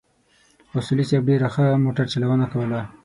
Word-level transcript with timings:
اصولي 0.77 1.03
صیب 1.09 1.21
ډېره 1.29 1.47
ښه 1.53 1.65
موټر 1.85 2.05
چلونه 2.13 2.45
کوله. 2.53 2.81